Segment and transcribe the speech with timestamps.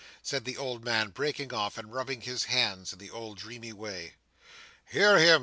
[0.23, 4.15] said the old man, breaking off, and rubbing his hands in his old dreamy way.
[4.89, 5.39] "Hear him!"